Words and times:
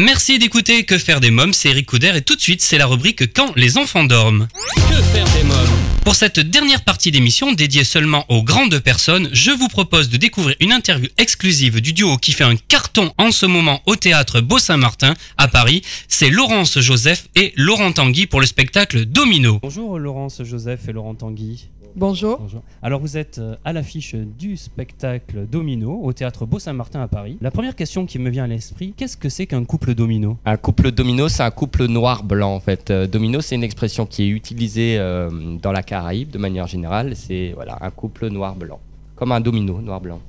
Merci 0.00 0.38
d'écouter 0.38 0.84
Que 0.84 0.96
faire 0.96 1.18
des 1.18 1.32
mômes, 1.32 1.52
c'est 1.52 1.70
Eric 1.70 1.86
Couder 1.86 2.12
et 2.14 2.22
tout 2.22 2.36
de 2.36 2.40
suite 2.40 2.62
c'est 2.62 2.78
la 2.78 2.86
rubrique 2.86 3.32
Quand 3.34 3.52
les 3.56 3.78
enfants 3.78 4.04
dorment. 4.04 4.46
Que 4.76 5.02
faire 5.02 5.26
des 5.34 5.42
mômes 5.42 5.56
Pour 6.04 6.14
cette 6.14 6.38
dernière 6.38 6.84
partie 6.84 7.10
d'émission 7.10 7.52
dédiée 7.52 7.82
seulement 7.82 8.24
aux 8.28 8.44
grandes 8.44 8.78
personnes, 8.78 9.28
je 9.32 9.50
vous 9.50 9.66
propose 9.66 10.08
de 10.08 10.16
découvrir 10.16 10.54
une 10.60 10.70
interview 10.70 11.08
exclusive 11.18 11.80
du 11.80 11.92
duo 11.92 12.16
qui 12.16 12.30
fait 12.30 12.44
un 12.44 12.54
carton 12.54 13.12
en 13.18 13.32
ce 13.32 13.44
moment 13.44 13.82
au 13.86 13.96
théâtre 13.96 14.40
Beau-Saint-Martin 14.40 15.14
à 15.36 15.48
Paris. 15.48 15.82
C'est 16.06 16.30
Laurence 16.30 16.78
Joseph 16.78 17.26
et 17.34 17.52
Laurent 17.56 17.90
Tanguy 17.90 18.28
pour 18.28 18.38
le 18.38 18.46
spectacle 18.46 19.04
Domino. 19.04 19.58
Bonjour 19.62 19.98
Laurence 19.98 20.44
Joseph 20.44 20.88
et 20.88 20.92
Laurent 20.92 21.16
Tanguy. 21.16 21.66
Bonjour. 21.96 22.40
Alors 22.82 23.00
vous 23.00 23.16
êtes 23.16 23.38
euh, 23.38 23.56
à 23.64 23.72
l'affiche 23.72 24.14
du 24.14 24.56
spectacle 24.56 25.46
Domino 25.50 26.00
au 26.02 26.12
théâtre 26.12 26.46
Beau-Saint-Martin 26.46 27.00
à 27.00 27.08
Paris. 27.08 27.38
La 27.40 27.50
première 27.50 27.74
question 27.74 28.06
qui 28.06 28.18
me 28.18 28.30
vient 28.30 28.44
à 28.44 28.46
l'esprit, 28.46 28.94
qu'est-ce 28.96 29.16
que 29.16 29.28
c'est 29.28 29.46
qu'un 29.46 29.64
couple 29.64 29.94
domino? 29.94 30.36
Un 30.44 30.56
couple 30.56 30.90
domino, 30.92 31.28
c'est 31.28 31.42
un 31.42 31.50
couple 31.50 31.86
noir-blanc 31.86 32.54
en 32.54 32.60
fait. 32.60 32.90
Euh, 32.90 33.06
domino, 33.06 33.40
c'est 33.40 33.54
une 33.54 33.64
expression 33.64 34.06
qui 34.06 34.24
est 34.24 34.28
utilisée 34.28 34.96
euh, 34.98 35.30
dans 35.60 35.72
la 35.72 35.82
Caraïbe 35.82 36.30
de 36.30 36.38
manière 36.38 36.66
générale. 36.66 37.16
C'est 37.16 37.52
voilà 37.54 37.78
un 37.80 37.90
couple 37.90 38.28
noir-blanc, 38.28 38.80
comme 39.16 39.32
un 39.32 39.40
domino 39.40 39.80
noir-blanc. 39.80 40.20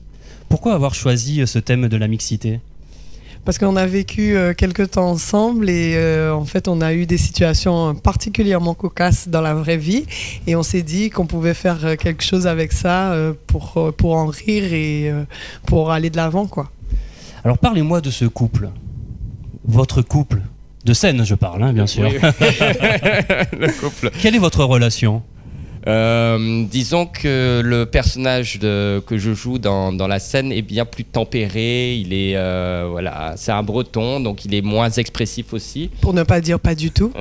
Pourquoi 0.48 0.74
avoir 0.74 0.96
choisi 0.96 1.46
ce 1.46 1.60
thème 1.60 1.88
de 1.88 1.98
la 1.98 2.08
mixité? 2.08 2.60
Parce 3.46 3.58
qu'on 3.58 3.76
a 3.76 3.86
vécu 3.86 4.36
euh, 4.36 4.54
quelques 4.54 4.92
temps 4.92 5.10
ensemble 5.10 5.70
et 5.70 5.96
euh, 5.96 6.34
en 6.34 6.46
fait 6.46 6.68
on 6.68 6.82
a 6.82 6.94
eu 6.94 7.06
des 7.06 7.18
situations 7.18 7.96
particulièrement 7.96 8.74
cocasses 8.74 9.28
dans 9.28 9.42
la 9.42 9.54
vraie 9.54 9.78
vie 9.78 10.06
et 10.48 10.56
on 10.56 10.64
s'est 10.64 10.82
dit 10.82 11.10
qu'on 11.10 11.26
pouvait 11.26 11.54
faire 11.54 11.84
euh, 11.86 11.96
quelque 11.96 12.24
chose 12.24 12.48
avec 12.48 12.72
ça 12.72 13.16
pour, 13.48 13.94
pour 13.98 14.16
en 14.16 14.28
rire 14.28 14.74
et 14.74 15.12
pour 15.66 15.92
aller 15.92 16.10
de 16.10 16.18
l'avant 16.18 16.48
quoi. 16.48 16.70
Alors 17.44 17.58
parlez-moi 17.58 18.02
de 18.02 18.10
ce 18.10 18.26
couple, 18.26 18.70
votre 19.66 20.02
couple, 20.02 20.42
de 20.86 20.94
scène 20.94 21.26
je 21.26 21.36
parle 21.36 21.64
hein, 21.64 21.74
bien 21.74 21.88
sûr. 21.88 22.10
Le 22.12 23.80
couple. 23.80 24.12
Quelle 24.22 24.36
est 24.36 24.40
votre 24.40 24.64
relation? 24.64 25.24
Euh, 25.88 26.64
disons 26.70 27.06
que 27.06 27.62
le 27.64 27.86
personnage 27.86 28.60
de, 28.60 29.02
que 29.06 29.18
je 29.18 29.34
joue 29.34 29.58
dans, 29.60 29.94
dans, 29.94 30.08
la 30.08 30.20
scène 30.20 30.52
est 30.52 30.62
bien 30.62 30.86
plus 30.86 31.06
tempéré. 31.06 31.96
Il 31.96 32.14
est 32.14 32.36
euh, 32.36 32.88
voilà, 32.90 33.34
c'est 33.38 33.52
un 33.52 33.64
Breton, 33.64 34.20
donc 34.20 34.46
il 34.46 34.54
est 34.54 34.62
moins 34.62 34.90
expressif 34.90 35.54
aussi. 35.54 35.90
Pour 36.02 36.14
ne 36.14 36.24
pas 36.24 36.42
dire 36.42 36.60
pas 36.60 36.76
du 36.76 36.92
tout. 36.92 37.12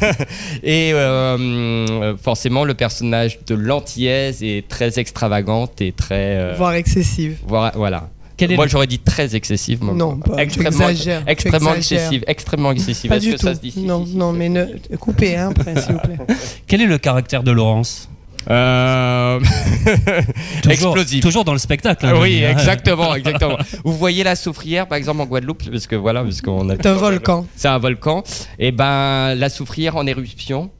et 0.62 0.92
euh, 0.92 2.16
forcément, 2.16 2.64
le 2.64 2.74
personnage 2.74 3.38
de 3.46 3.54
l'antillaise 3.54 4.42
est 4.42 4.68
très 4.68 4.98
extravagante 4.98 5.80
et 5.80 5.92
très 5.92 6.54
voire 6.54 6.74
excessive. 6.74 7.38
voilà. 7.46 8.08
Moi, 8.56 8.66
j'aurais 8.66 8.86
dit 8.86 8.98
très 8.98 9.36
excessive. 9.36 9.82
Non, 9.84 10.16
pas, 10.16 10.36
extrêmement, 10.42 10.88
extrêmement 11.26 11.74
excessive, 11.74 12.24
extrêmement 12.26 12.72
excessive. 12.72 13.08
Pas 13.08 13.18
du 13.18 13.32
tout. 13.32 13.38
Ça 13.38 13.54
se 13.54 13.60
dit 13.60 13.74
non, 13.78 14.04
non, 14.06 14.32
mais 14.32 14.48
ne, 14.48 14.66
coupez, 14.98 15.36
hein, 15.36 15.50
après, 15.50 15.80
s'il 15.80 15.92
vous 15.92 16.00
plaît. 16.00 16.18
Quel 16.66 16.80
est 16.80 16.86
le 16.86 16.98
caractère 16.98 17.42
de 17.42 17.52
Laurence 17.52 18.08
euh... 18.50 19.40
toujours, 20.62 20.70
Explosif. 20.70 21.22
Toujours 21.22 21.44
dans 21.44 21.52
le 21.52 21.58
spectacle. 21.58 22.04
Hein, 22.04 22.14
oui, 22.20 22.42
exactement, 22.42 23.14
exactement. 23.16 23.56
Vous 23.84 23.96
voyez 23.96 24.22
la 24.22 24.36
soufrière, 24.36 24.86
par 24.86 24.98
exemple, 24.98 25.22
en 25.22 25.26
Guadeloupe, 25.26 25.70
parce 25.70 25.86
que 25.86 25.96
voilà, 25.96 26.22
parce 26.22 26.42
qu'on 26.42 26.68
a. 26.68 26.76
C'est 26.76 26.86
un 26.86 26.94
volcan. 26.94 27.46
C'est 27.56 27.68
un 27.68 27.78
volcan. 27.78 28.22
Et 28.58 28.72
ben, 28.72 29.34
la 29.34 29.48
soufrière 29.48 29.96
en 29.96 30.06
éruption. 30.06 30.70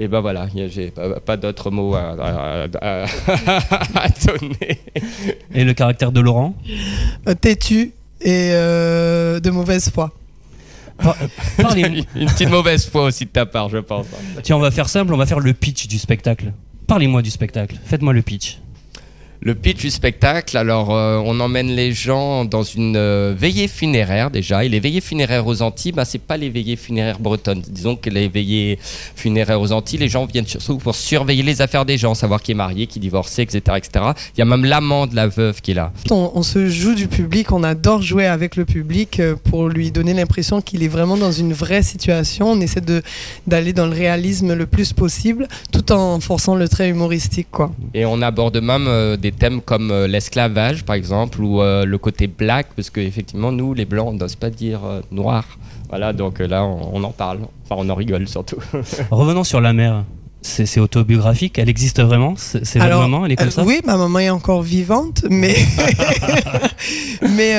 Et 0.00 0.06
ben 0.06 0.20
voilà, 0.20 0.46
j'ai 0.54 0.90
pas, 0.92 1.18
pas 1.18 1.36
d'autres 1.36 1.72
mots 1.72 1.94
à, 1.94 2.68
donner. 4.26 4.78
Et 5.52 5.64
le 5.64 5.74
caractère 5.74 6.12
de 6.12 6.20
Laurent? 6.20 6.54
Euh, 7.26 7.34
Têtu 7.34 7.92
et 8.20 8.50
euh, 8.52 9.40
de 9.40 9.50
mauvaise 9.50 9.90
foi. 9.90 10.12
Une 11.76 12.26
petite 12.26 12.48
mauvaise 12.48 12.86
foi 12.86 13.04
aussi 13.04 13.24
de 13.24 13.30
ta 13.30 13.44
part, 13.46 13.68
je 13.68 13.78
pense. 13.78 14.06
Tiens, 14.42 14.56
on 14.56 14.60
va 14.60 14.70
faire 14.70 14.88
simple, 14.88 15.12
on 15.12 15.16
va 15.16 15.26
faire 15.26 15.40
le 15.40 15.52
pitch 15.52 15.88
du 15.88 15.98
spectacle. 15.98 16.52
Parlez-moi 16.86 17.20
du 17.22 17.30
spectacle, 17.30 17.76
faites-moi 17.84 18.12
le 18.12 18.22
pitch. 18.22 18.58
Le 19.40 19.54
pitch 19.54 19.82
du 19.82 19.90
spectacle, 19.90 20.56
alors 20.56 20.92
euh, 20.92 21.22
on 21.24 21.38
emmène 21.38 21.68
les 21.68 21.92
gens 21.92 22.44
dans 22.44 22.64
une 22.64 22.96
euh, 22.96 23.34
veillée 23.38 23.68
funéraire 23.68 24.32
déjà. 24.32 24.64
Et 24.64 24.68
les 24.68 24.80
veillées 24.80 25.00
funéraires 25.00 25.46
aux 25.46 25.62
Antilles, 25.62 25.92
bah, 25.92 26.04
c'est 26.04 26.18
pas 26.18 26.36
les 26.36 26.50
veillées 26.50 26.74
funéraires 26.74 27.20
bretonnes. 27.20 27.62
Disons 27.68 27.94
que 27.94 28.10
les 28.10 28.26
veillées 28.26 28.80
funéraires 28.82 29.60
aux 29.60 29.70
Antilles, 29.70 30.00
les 30.00 30.08
gens 30.08 30.26
viennent 30.26 30.46
surtout 30.46 30.78
pour 30.78 30.96
surveiller 30.96 31.44
les 31.44 31.62
affaires 31.62 31.84
des 31.84 31.96
gens, 31.96 32.14
savoir 32.14 32.42
qui 32.42 32.50
est 32.50 32.56
marié, 32.56 32.88
qui 32.88 32.98
est 32.98 33.00
divorcé, 33.00 33.42
etc. 33.42 33.60
etc. 33.76 34.06
Il 34.34 34.40
y 34.40 34.42
a 34.42 34.44
même 34.44 34.64
l'amant 34.64 35.06
de 35.06 35.14
la 35.14 35.28
veuve 35.28 35.60
qui 35.60 35.70
est 35.70 35.74
là. 35.74 35.92
On, 36.10 36.42
se 36.42 36.68
joue 36.68 36.96
du 36.96 37.06
public, 37.06 37.52
on 37.52 37.62
adore 37.62 38.02
jouer 38.02 38.26
avec 38.26 38.56
le 38.56 38.64
public 38.64 39.20
euh, 39.20 39.36
pour 39.36 39.68
lui 39.68 39.92
donner 39.92 40.14
l'impression 40.14 40.60
qu'il 40.60 40.82
est 40.82 40.88
vraiment 40.88 41.16
dans 41.16 41.32
une 41.32 41.52
vraie 41.52 41.84
situation. 41.84 42.50
On 42.50 42.60
essaie 42.60 42.82
d'aller 43.46 43.72
dans 43.72 43.86
le 43.86 43.94
réalisme 43.94 44.54
le 44.54 44.66
plus 44.66 44.92
possible 44.92 45.46
tout 45.70 45.92
en 45.92 46.18
forçant 46.18 46.56
le 46.56 46.68
trait 46.68 46.88
humoristique. 46.88 47.48
Quoi. 47.52 47.70
Et 47.94 48.04
on 48.04 48.20
aborde 48.20 48.60
même 48.60 49.16
des 49.16 49.27
thèmes 49.32 49.60
comme 49.60 49.90
euh, 49.90 50.06
l'esclavage, 50.06 50.84
par 50.84 50.96
exemple, 50.96 51.40
ou 51.40 51.60
euh, 51.60 51.84
le 51.84 51.98
côté 51.98 52.26
black, 52.26 52.68
parce 52.74 52.90
qu'effectivement, 52.90 53.52
nous, 53.52 53.74
les 53.74 53.84
blancs, 53.84 54.08
on 54.08 54.14
n'ose 54.14 54.36
pas 54.36 54.50
dire 54.50 54.84
euh, 54.84 55.00
noir. 55.10 55.44
Voilà, 55.88 56.12
donc 56.12 56.38
là, 56.38 56.64
on, 56.64 57.02
en 57.02 57.12
parle. 57.12 57.40
Enfin, 57.64 57.76
on 57.78 57.88
en 57.88 57.94
rigole 57.94 58.28
surtout. 58.28 58.58
Revenons 59.10 59.44
sur 59.44 59.60
la 59.60 59.72
mer 59.72 60.04
c'est 60.42 60.80
autobiographique? 60.80 61.58
Elle 61.58 61.68
existe 61.68 62.00
vraiment? 62.00 62.34
C'est 62.36 62.78
votre 62.78 62.98
maman? 62.98 63.26
Elle 63.26 63.32
est 63.32 63.36
comme 63.36 63.50
ça? 63.50 63.64
Oui, 63.64 63.80
ma 63.84 63.96
maman 63.96 64.18
est 64.20 64.30
encore 64.30 64.62
vivante, 64.62 65.24
mais 65.28 65.56
mais 67.36 67.54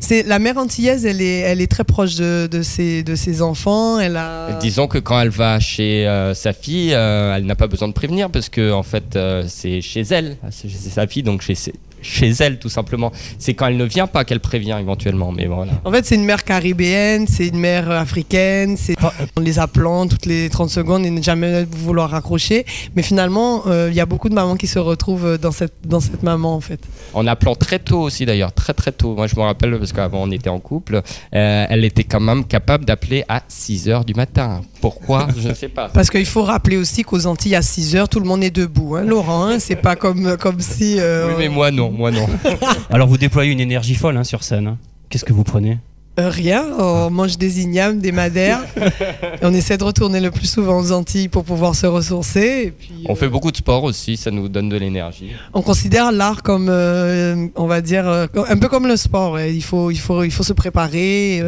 c'est 0.00 0.22
la 0.24 0.38
mère 0.38 0.58
antillaise. 0.58 1.06
Elle 1.06 1.22
est 1.22 1.40
elle 1.40 1.60
est 1.60 1.66
très 1.70 1.84
proche 1.84 2.16
de, 2.16 2.48
de 2.50 2.62
ses 2.62 3.02
de 3.02 3.14
ses 3.14 3.42
enfants. 3.42 3.98
Elle 3.98 4.16
a. 4.16 4.58
Disons 4.60 4.88
que 4.88 4.98
quand 4.98 5.20
elle 5.20 5.28
va 5.30 5.60
chez 5.60 6.06
sa 6.34 6.52
fille, 6.52 6.90
elle 6.90 7.44
n'a 7.44 7.56
pas 7.56 7.66
besoin 7.66 7.88
de 7.88 7.92
prévenir 7.92 8.30
parce 8.30 8.48
que 8.48 8.72
en 8.72 8.82
fait 8.82 9.18
c'est 9.46 9.80
chez 9.80 10.02
elle, 10.10 10.36
c'est 10.50 10.68
sa 10.68 11.06
fille 11.06 11.22
donc 11.22 11.42
chez 11.42 11.54
chez 12.02 12.30
elle 12.40 12.58
tout 12.58 12.68
simplement. 12.68 13.12
C'est 13.38 13.54
quand 13.54 13.66
elle 13.66 13.76
ne 13.76 13.84
vient 13.84 14.06
pas 14.06 14.24
qu'elle 14.24 14.40
prévient 14.40 14.76
éventuellement, 14.80 15.32
mais 15.32 15.46
voilà. 15.46 15.72
En 15.84 15.92
fait, 15.92 16.04
c'est 16.04 16.14
une 16.14 16.24
mère 16.24 16.44
caribéenne, 16.44 17.26
c'est 17.28 17.48
une 17.48 17.58
mère 17.58 17.90
africaine, 17.90 18.76
c'est 18.76 18.96
en 19.02 19.40
les 19.40 19.58
appelant 19.58 20.06
toutes 20.06 20.26
les 20.26 20.48
30 20.48 20.70
secondes 20.70 21.06
et 21.06 21.10
ne 21.10 21.22
jamais 21.22 21.64
vouloir 21.64 22.10
raccrocher. 22.10 22.64
Mais 22.96 23.02
finalement, 23.02 23.62
euh, 23.66 23.88
il 23.90 23.96
y 23.96 24.00
a 24.00 24.06
beaucoup 24.06 24.28
de 24.28 24.34
mamans 24.34 24.56
qui 24.56 24.66
se 24.66 24.78
retrouvent 24.78 25.38
dans 25.38 25.52
cette, 25.52 25.74
dans 25.84 26.00
cette 26.00 26.22
maman 26.22 26.54
en 26.54 26.60
fait. 26.60 26.80
En 27.14 27.26
appelant 27.26 27.54
très 27.54 27.78
tôt 27.78 28.00
aussi 28.00 28.26
d'ailleurs, 28.26 28.52
très 28.52 28.74
très 28.74 28.92
tôt. 28.92 29.14
Moi 29.14 29.26
je 29.26 29.36
me 29.36 29.42
rappelle 29.42 29.78
parce 29.78 29.92
qu'avant 29.92 30.22
on 30.22 30.30
était 30.30 30.50
en 30.50 30.58
couple, 30.58 31.02
euh, 31.34 31.66
elle 31.68 31.84
était 31.84 32.04
quand 32.04 32.20
même 32.20 32.44
capable 32.44 32.84
d'appeler 32.84 33.24
à 33.28 33.42
6 33.48 33.88
h 33.88 34.04
du 34.04 34.14
matin. 34.14 34.62
Pourquoi? 34.80 35.28
Je 35.36 35.48
ne 35.48 35.54
sais 35.54 35.68
pas. 35.68 35.88
Parce 35.88 36.10
qu'il 36.10 36.26
faut 36.26 36.42
rappeler 36.42 36.76
aussi 36.76 37.02
qu'aux 37.02 37.26
Antilles 37.26 37.56
à 37.56 37.62
6 37.62 37.94
h 37.96 38.08
tout 38.08 38.20
le 38.20 38.26
monde 38.26 38.42
est 38.42 38.50
debout. 38.50 38.96
Hein, 38.96 39.04
Laurent, 39.04 39.46
hein, 39.46 39.58
c'est 39.58 39.76
pas 39.76 39.96
comme, 39.96 40.36
comme 40.36 40.60
si. 40.60 40.96
Euh, 40.98 41.28
oui, 41.28 41.34
mais 41.38 41.48
moi 41.48 41.70
non 41.70 41.87
moi 41.90 42.10
non. 42.10 42.26
Alors 42.90 43.08
vous 43.08 43.18
déployez 43.18 43.52
une 43.52 43.60
énergie 43.60 43.94
folle 43.94 44.16
hein, 44.16 44.24
sur 44.24 44.42
scène. 44.42 44.66
Hein. 44.66 44.78
Qu'est-ce 45.08 45.24
que 45.24 45.32
vous 45.32 45.44
prenez? 45.44 45.78
Euh, 46.18 46.30
rien, 46.30 46.64
on 46.78 47.10
mange 47.10 47.38
des 47.38 47.60
ignames, 47.60 48.00
des 48.00 48.10
madères. 48.10 48.60
et 48.76 49.38
on 49.42 49.52
essaie 49.52 49.78
de 49.78 49.84
retourner 49.84 50.20
le 50.20 50.30
plus 50.30 50.50
souvent 50.50 50.78
aux 50.80 50.90
Antilles 50.90 51.28
pour 51.28 51.44
pouvoir 51.44 51.76
se 51.76 51.86
ressourcer. 51.86 52.64
Et 52.66 52.70
puis, 52.72 53.04
on 53.08 53.14
fait 53.14 53.26
euh, 53.26 53.30
beaucoup 53.30 53.52
de 53.52 53.56
sport 53.56 53.84
aussi, 53.84 54.16
ça 54.16 54.32
nous 54.32 54.48
donne 54.48 54.68
de 54.68 54.76
l'énergie. 54.76 55.30
On 55.54 55.62
considère 55.62 56.10
l'art 56.10 56.42
comme, 56.42 56.68
euh, 56.70 57.46
on 57.54 57.66
va 57.66 57.80
dire, 57.80 58.08
un 58.08 58.56
peu 58.56 58.68
comme 58.68 58.88
le 58.88 58.96
sport. 58.96 59.38
Il 59.38 59.62
faut, 59.62 59.90
il 59.92 59.98
faut, 59.98 60.24
il 60.24 60.32
faut 60.32 60.42
se 60.42 60.52
préparer. 60.52 61.40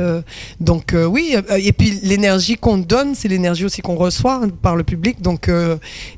donc 0.60 0.94
oui, 0.94 1.34
et 1.58 1.72
puis 1.72 1.98
l'énergie 2.02 2.56
qu'on 2.56 2.78
donne, 2.78 3.14
c'est 3.14 3.28
l'énergie 3.28 3.64
aussi 3.64 3.82
qu'on 3.82 3.96
reçoit 3.96 4.42
par 4.62 4.76
le 4.76 4.84
public. 4.84 5.20
Donc 5.20 5.50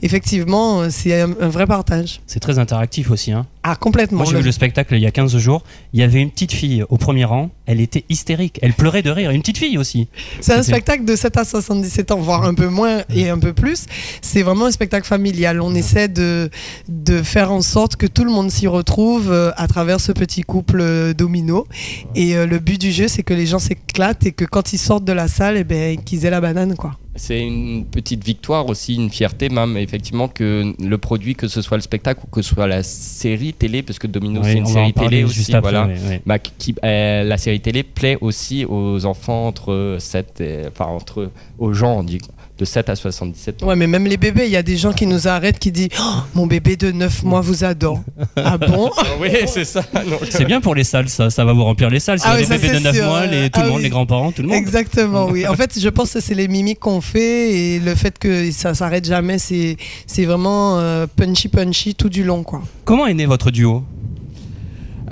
effectivement, 0.02 0.90
c'est 0.90 1.22
un, 1.22 1.26
vrai 1.26 1.66
partage. 1.66 2.20
C'est 2.26 2.40
très 2.40 2.58
interactif 2.58 3.10
aussi. 3.10 3.32
Hein. 3.32 3.46
Ah, 3.62 3.76
complètement. 3.76 4.19
Moi, 4.19 4.26
j'ai 4.30 4.38
vu 4.38 4.44
le 4.44 4.52
spectacle 4.52 4.94
il 4.94 5.02
y 5.02 5.06
a 5.06 5.10
15 5.10 5.36
jours. 5.38 5.62
Il 5.92 6.00
y 6.00 6.02
avait 6.02 6.20
une 6.20 6.30
petite 6.30 6.52
fille 6.52 6.84
au 6.88 6.96
premier 6.96 7.24
rang. 7.24 7.50
Elle 7.66 7.80
était 7.80 8.04
hystérique. 8.08 8.58
Elle 8.62 8.72
pleurait 8.72 9.02
de 9.02 9.10
rire. 9.10 9.31
Une 9.31 9.40
petite 9.40 9.58
fille 9.58 9.78
aussi. 9.78 10.08
C'est 10.40 10.54
un 10.54 10.62
spectacle 10.62 11.04
de 11.04 11.14
7 11.14 11.37
à 11.37 11.44
77 11.44 12.10
ans, 12.10 12.19
voire 12.19 12.44
un 12.44 12.54
peu 12.54 12.69
moins 12.69 13.02
et 13.14 13.28
un 13.28 13.38
peu 13.38 13.52
plus. 13.52 13.87
C'est 14.20 14.42
vraiment 14.42 14.66
un 14.66 14.70
spectacle 14.70 15.06
familial. 15.06 15.60
On 15.60 15.75
essaie 15.75 16.08
de, 16.08 16.50
de 16.88 17.22
faire 17.22 17.52
en 17.52 17.62
sorte 17.62 17.96
que 17.96 18.06
tout 18.06 18.25
le 18.25 18.31
monde 18.31 18.50
s'y 18.50 18.66
retrouve 18.66 19.31
euh, 19.31 19.52
à 19.56 19.69
travers 19.69 20.00
ce 20.00 20.12
petit 20.12 20.42
couple 20.42 20.81
euh, 20.81 21.14
domino. 21.14 21.66
Et 22.14 22.37
euh, 22.37 22.46
le 22.46 22.58
but 22.58 22.81
du 22.81 22.90
jeu, 22.90 23.08
c'est 23.08 23.22
que 23.22 23.34
les 23.34 23.46
gens 23.46 23.58
s'éclatent 23.58 24.26
et 24.26 24.32
que 24.32 24.44
quand 24.44 24.72
ils 24.72 24.78
sortent 24.78 25.04
de 25.04 25.12
la 25.12 25.28
salle, 25.28 25.56
eh 25.56 25.64
ben, 25.64 26.00
qu'ils 26.02 26.26
aient 26.26 26.31
la 26.31 26.40
banane, 26.40 26.75
quoi. 26.76 26.98
C'est 27.14 27.41
une 27.41 27.85
petite 27.85 28.25
victoire 28.25 28.67
aussi, 28.69 28.94
une 28.94 29.11
fierté 29.11 29.50
même, 29.50 29.76
effectivement, 29.76 30.29
que 30.29 30.73
le 30.82 30.99
produit, 30.99 31.35
que 31.35 31.47
ce 31.47 31.61
soit 31.61 31.76
le 31.76 31.82
spectacle 31.82 32.20
ou 32.25 32.31
que 32.35 32.41
ce 32.41 32.55
soit 32.55 32.67
la 32.67 32.82
série 32.82 33.53
télé, 33.53 33.82
parce 33.82 33.99
que 33.99 34.06
Domino 34.06 34.41
c'est 34.43 34.55
une 34.55 34.67
série 34.67 34.94
télé 34.94 35.23
aussi, 35.23 35.53
voilà, 35.61 35.88
bah, 36.25 36.38
qui, 36.38 36.75
euh, 36.82 37.23
la 37.25 37.37
série 37.37 37.61
télé 37.61 37.82
plaît 37.82 38.17
aussi 38.20 38.64
aux 38.64 39.05
enfants 39.05 39.47
entre 39.47 39.97
7 39.99 40.41
et, 40.41 40.61
enfin 40.69 40.87
entre 40.87 41.31
aux 41.59 41.73
gens, 41.75 41.99
on 41.99 42.03
dit 42.03 42.19
de 42.59 42.64
7 42.64 42.91
à 42.91 42.97
77 42.97 43.62
ans. 43.62 43.67
Ouais, 43.69 43.76
mais 43.76 43.87
même 43.87 44.06
les 44.06 44.17
bébés, 44.19 44.44
il 44.44 44.50
y 44.53 44.56
a 44.56 44.62
des 44.62 44.76
gens 44.76 44.93
qui 44.93 45.06
nous 45.06 45.26
arrêtent 45.26 45.59
qui 45.59 45.73
disent 45.73 45.88
Oh, 45.99 46.20
Mon 46.35 46.47
bébé 46.47 46.76
de 46.76 46.93
9 46.93 47.25
mois 47.25 47.41
vous 47.41 47.64
adore. 47.64 48.00
ah 48.37 48.56
bon? 48.59 48.91
Oui, 49.20 49.31
c'est 49.47 49.64
ça. 49.64 49.82
C'est 50.31 50.44
bien 50.44 50.61
pour 50.61 50.75
les 50.75 50.85
salles, 50.85 51.09
ça. 51.09 51.31
Ça 51.31 51.44
va 51.44 51.53
vous 51.55 51.64
remplir 51.64 51.91
les 51.91 51.99
salles. 51.99 52.20
Si 52.20 52.26
Ah 52.29 52.37
oui, 52.38 52.44
ça, 52.44 52.56
des 52.56 52.61
bébés 52.61 52.75
de 52.75 52.79
c'est 52.79 52.85
9 52.85 52.94
sûr. 52.97 53.05
mois, 53.06 53.26
les, 53.26 53.50
tout 53.50 53.61
Ah 53.61 53.64
le 53.64 53.69
monde, 53.70 53.79
oui. 53.79 53.82
les 53.85 53.88
grands-parents, 53.91 54.32
tout 54.32 54.43
le 54.43 54.49
monde. 54.49 54.56
Exactement, 54.56 55.26
oui. 55.26 55.47
En 55.47 55.55
fait, 55.55 55.79
je 55.79 55.88
pense 55.88 56.12
que 56.12 56.20
c'est 56.20 56.35
les 56.35 56.47
mimiques 56.47 56.79
qu'on 56.81 57.00
fait 57.02 57.52
et 57.52 57.78
le 57.78 57.94
fait 57.94 58.19
que 58.19 58.50
ça 58.50 58.75
s'arrête 58.75 59.04
jamais, 59.04 59.38
c'est 59.38 59.76
c'est 60.06 60.25
vraiment 60.25 60.78
euh, 60.78 61.06
punchy 61.06 61.49
punchy 61.49 61.94
tout 61.94 62.08
du 62.08 62.25
long, 62.25 62.43
quoi. 62.43 62.62
Comment 62.84 63.06
est 63.06 63.14
né 63.14 63.26
votre 63.26 63.50
duo? 63.50 63.84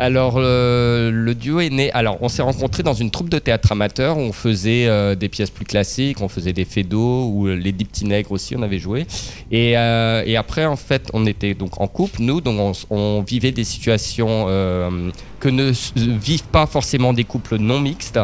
Alors, 0.01 0.37
euh, 0.39 1.11
le 1.13 1.35
duo 1.35 1.61
est 1.61 1.69
né. 1.69 1.93
Alors, 1.93 2.17
on 2.23 2.31
s'est 2.31 2.41
rencontrés 2.41 2.83
dans 2.83 2.95
une 2.95 3.11
troupe 3.11 3.29
de 3.29 3.39
théâtre 3.39 3.73
amateur 3.73 4.17
où 4.17 4.21
on 4.21 4.33
faisait 4.33 4.87
euh, 4.87 5.15
des 5.15 5.29
pièces 5.29 5.51
plus 5.51 5.67
classiques, 5.67 6.23
on 6.23 6.29
faisait 6.29 6.55
des 6.55 6.65
fédos, 6.65 7.27
ou 7.27 7.49
les 7.49 7.71
dix 7.71 7.85
petits 7.85 8.07
nègres 8.07 8.33
aussi, 8.33 8.57
on 8.57 8.63
avait 8.63 8.79
joué. 8.79 9.07
Et, 9.51 9.77
euh, 9.77 10.23
et 10.25 10.39
après, 10.39 10.65
en 10.65 10.77
fait, 10.77 11.11
on 11.13 11.27
était 11.27 11.53
donc 11.53 11.83
en 11.83 11.87
couple, 11.87 12.23
nous, 12.23 12.41
donc 12.41 12.77
on, 12.89 13.21
vivait 13.21 13.53
des 13.53 13.65
situations 13.65 14.47
euh, 14.49 15.11
que 15.39 15.51
ne 15.51 15.71
vivent 15.97 16.45
pas 16.45 16.65
forcément 16.65 17.13
des 17.13 17.25
couples 17.25 17.59
non 17.59 17.79
mixtes, 17.79 18.19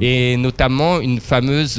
et 0.00 0.38
notamment 0.38 0.98
une 0.98 1.20
fameuse. 1.20 1.78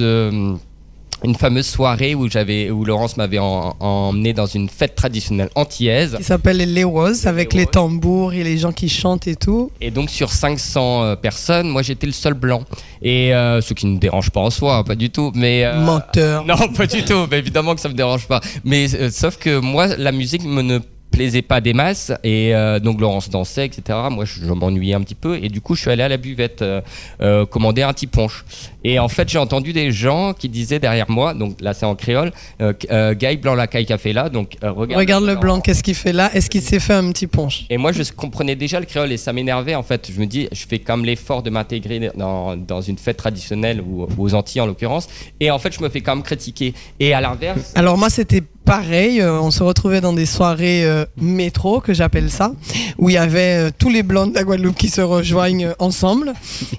Une 1.23 1.35
fameuse 1.35 1.67
soirée 1.67 2.15
où 2.15 2.29
j'avais 2.29 2.69
où 2.71 2.85
Laurence 2.85 3.17
m'avait 3.17 3.39
en- 3.39 3.75
emmené 3.79 4.33
dans 4.33 4.45
une 4.45 4.69
fête 4.69 4.95
traditionnelle 4.95 5.49
antillaise 5.55 6.15
Qui 6.17 6.23
s'appelle 6.23 6.57
les 6.57 6.83
Roses 6.83 7.27
avec 7.27 7.53
Les 7.53 7.65
tambours 7.65 8.33
et 8.33 8.43
les 8.43 8.57
gens 8.57 8.71
qui 8.71 8.89
chantent 8.89 9.27
et 9.27 9.35
tout. 9.35 9.71
Et 9.81 9.91
donc 9.91 10.09
sur 10.09 10.31
500 10.31 11.03
euh, 11.03 11.15
personnes, 11.15 11.69
moi 11.69 11.81
j'étais 11.81 12.07
le 12.07 12.13
seul 12.13 12.33
blanc. 12.33 12.63
Et 13.01 13.33
euh, 13.33 13.61
ce 13.61 13.73
qui 13.73 13.85
ne 13.85 13.93
me 13.93 13.99
dérange 13.99 14.29
pas 14.29 14.41
en 14.41 14.49
soi, 14.49 14.83
pas 14.83 14.95
du 14.95 15.09
tout. 15.09 15.31
Mais 15.35 15.65
euh, 15.65 15.79
Menteur. 15.79 16.45
non, 16.47 16.55
pas 16.75 16.87
du 16.87 17.03
tout. 17.03 17.27
Mais 17.29 17.39
évidemment 17.39 17.75
que 17.75 17.81
ça 17.81 17.89
me 17.89 17.93
dérange 17.93 18.27
pas. 18.27 18.41
Mais 18.63 18.93
euh, 18.95 19.09
sauf 19.11 19.37
que 19.37 19.59
moi, 19.59 19.87
la 19.97 20.11
musique 20.11 20.43
me 20.43 20.61
ne 20.61 20.79
plaisait 21.11 21.41
pas 21.41 21.61
des 21.61 21.73
masses 21.73 22.11
et 22.23 22.55
euh, 22.55 22.79
donc 22.79 23.01
Laurence 23.01 23.29
dansait 23.29 23.65
etc 23.65 23.97
moi 24.11 24.25
je, 24.25 24.45
je 24.45 24.53
m'ennuyais 24.53 24.93
un 24.93 25.01
petit 25.01 25.15
peu 25.15 25.37
et 25.41 25.49
du 25.49 25.61
coup 25.61 25.75
je 25.75 25.81
suis 25.81 25.91
allé 25.91 26.03
à 26.03 26.07
la 26.09 26.17
buvette 26.17 26.61
euh, 26.61 26.81
euh, 27.21 27.45
commander 27.45 27.81
un 27.81 27.93
petit 27.93 28.07
punch 28.07 28.45
et 28.83 28.99
en 28.99 29.07
fait 29.07 29.27
j'ai 29.27 29.39
entendu 29.39 29.73
des 29.73 29.91
gens 29.91 30.33
qui 30.33 30.49
disaient 30.49 30.79
derrière 30.79 31.09
moi 31.09 31.33
donc 31.33 31.59
là 31.61 31.73
c'est 31.73 31.85
en 31.85 31.95
créole 31.95 32.31
euh, 32.61 33.13
Guy 33.13 33.37
blanc 33.37 33.55
la 33.55 33.67
caille 33.67 33.85
café 33.85 34.13
là 34.13 34.29
donc 34.29 34.57
regarde, 34.61 34.99
Regarde 34.99 35.25
le 35.25 35.35
blanc, 35.35 35.59
qu'est-ce 35.59 35.81
qu'il 35.81 35.95
fait 35.95 36.13
là? 36.13 36.29
Est-ce 36.33 36.49
qu'il 36.49 36.61
s'est 36.61 36.79
fait 36.79 36.93
un 36.93 37.11
petit 37.11 37.27
punch? 37.27 37.65
Et 37.69 37.77
moi, 37.77 37.91
je 37.91 38.03
comprenais 38.11 38.55
déjà 38.55 38.79
le 38.79 38.85
créole 38.85 39.11
et 39.11 39.17
ça 39.17 39.33
m'énervait 39.33 39.75
en 39.75 39.83
fait. 39.83 40.11
Je 40.13 40.19
me 40.19 40.25
dis, 40.25 40.47
je 40.51 40.65
fais 40.67 40.79
comme 40.79 41.05
l'effort 41.05 41.41
de 41.41 41.49
m'intégrer 41.49 42.11
dans, 42.15 42.55
dans 42.55 42.81
une 42.81 42.97
fête 42.97 43.17
traditionnelle 43.17 43.81
ou 43.81 44.07
aux 44.17 44.33
Antilles 44.33 44.61
en 44.61 44.65
l'occurrence. 44.65 45.07
Et 45.39 45.51
en 45.51 45.59
fait, 45.59 45.73
je 45.73 45.81
me 45.81 45.89
fais 45.89 46.01
quand 46.01 46.15
même 46.15 46.23
critiquer. 46.23 46.73
Et 46.99 47.13
à 47.13 47.21
l'inverse, 47.21 47.73
Alors 47.75 47.97
moi 47.97 48.09
c'était 48.09 48.43
pareil, 48.73 49.19
euh, 49.19 49.41
on 49.41 49.49
se 49.49 49.63
retrouvait 49.63 49.99
dans 49.99 50.13
des 50.13 50.27
soirées 50.27 50.85
euh, 50.85 51.03
métro 51.19 51.79
que 51.81 51.91
j'appelle 51.91 52.29
ça, 52.29 52.51
où 52.99 53.09
il 53.09 53.13
y 53.13 53.17
avait 53.17 53.67
euh, 53.67 53.69
tous 53.75 53.89
les 53.89 54.03
blancs 54.03 54.29
de 54.29 54.35
la 54.35 54.43
Guadeloupe 54.43 54.75
qui 54.77 54.89
se 54.89 55.01
rejoignent 55.01 55.65
euh, 55.69 55.73
ensemble 55.79 56.33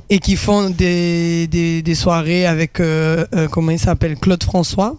et 0.08 0.20
qui 0.20 0.36
font 0.36 0.70
des, 0.70 1.48
des, 1.48 1.82
des 1.82 1.94
soirées 1.96 2.46
avec 2.46 2.78
euh, 2.78 3.26
euh, 3.34 3.48
comment 3.48 3.72
il 3.72 3.78
s'appelle 3.80 4.14
Claude 4.16 4.44
François, 4.44 4.96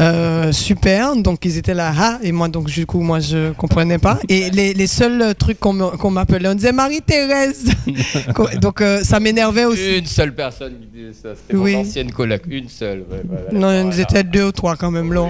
Euh, 0.00 0.52
super. 0.52 1.16
Donc 1.16 1.44
ils 1.44 1.58
étaient 1.58 1.74
là 1.74 1.92
ah 1.98 2.18
et 2.22 2.32
moi 2.32 2.48
donc 2.48 2.66
du 2.66 2.86
coup 2.86 3.00
moi 3.02 3.20
je 3.20 3.52
comprenais 3.52 3.98
pas 3.98 4.18
et 4.30 4.48
les, 4.50 4.72
les 4.72 4.86
seuls 4.86 5.34
trucs 5.34 5.58
qu'on 5.60 6.10
m'appelait 6.10 6.48
on 6.48 6.54
disait 6.54 6.72
Marie 6.72 7.02
Thérèse 7.02 7.64
donc 8.62 8.80
euh, 8.80 9.02
ça 9.02 9.20
m'énervait 9.20 9.66
aussi. 9.66 9.98
une 9.98 10.06
seule 10.06 10.34
personne 10.34 10.74
qui 10.80 10.86
disait 10.86 11.12
ça. 11.22 11.28
C'était 11.36 11.56
Oui. 11.56 11.74
mon 11.74 11.80
ancienne 11.82 12.10
coloc. 12.12 12.42
Une 12.48 12.68
seule. 12.68 13.00
ouais, 13.10 13.20
voilà. 13.28 13.44
Non, 13.52 13.72
ils 13.90 13.94
Voilà. 13.94 14.02
étaient 14.02 14.24
deux 14.24 14.44
ou 14.44 14.52
trois 14.52 14.76
quand 14.76 14.90
même 14.90 15.12
là. 15.12 15.26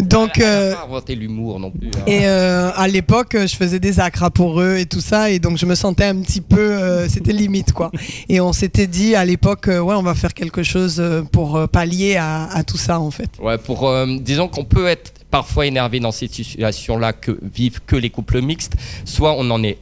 Donc 0.00 0.23
A 0.38 0.42
euh, 0.42 0.74
pas 0.74 0.84
inventé 0.84 1.14
l'humour 1.14 1.60
non 1.60 1.70
plus. 1.70 1.88
hein. 1.96 2.02
Et 2.06 2.26
euh, 2.26 2.70
à 2.74 2.88
l'époque, 2.88 3.36
je 3.36 3.54
faisais 3.56 3.78
des 3.78 4.00
acras 4.00 4.30
pour 4.30 4.60
eux 4.60 4.76
et 4.78 4.86
tout 4.86 5.00
ça, 5.00 5.30
et 5.30 5.38
donc 5.38 5.58
je 5.58 5.66
me 5.66 5.74
sentais 5.74 6.04
un 6.04 6.16
petit 6.20 6.40
peu, 6.40 6.58
euh, 6.58 7.08
c'était 7.08 7.32
limite 7.32 7.72
quoi. 7.72 7.90
Et 8.28 8.40
on 8.40 8.52
s'était 8.52 8.86
dit 8.86 9.14
à 9.14 9.24
l'époque, 9.24 9.68
euh, 9.68 9.80
ouais, 9.80 9.94
on 9.94 10.02
va 10.02 10.14
faire 10.14 10.34
quelque 10.34 10.62
chose 10.62 11.02
pour 11.32 11.68
pallier 11.68 12.16
à, 12.16 12.44
à 12.46 12.62
tout 12.64 12.78
ça 12.78 13.00
en 13.00 13.10
fait. 13.10 13.30
Ouais, 13.40 13.58
pour 13.58 13.92
disons 14.20 14.48
qu'on 14.48 14.64
peut 14.64 14.86
être 14.86 15.12
parfois 15.30 15.66
énervé 15.66 15.98
dans 15.98 16.12
ces 16.12 16.28
situations-là 16.28 17.12
que 17.12 17.36
vivent 17.42 17.80
que 17.84 17.96
les 17.96 18.10
couples 18.10 18.40
mixtes. 18.40 18.74
Soit 19.04 19.34
on 19.36 19.50
en 19.50 19.64
est 19.64 19.78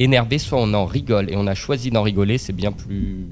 énervé, 0.00 0.38
soit 0.38 0.58
on 0.60 0.74
en 0.74 0.84
rigole. 0.84 1.30
Et 1.30 1.36
on 1.36 1.46
a 1.46 1.54
choisi 1.54 1.90
d'en 1.90 2.02
rigoler. 2.02 2.38
C'est 2.38 2.52
bien 2.52 2.72
plus. 2.72 3.24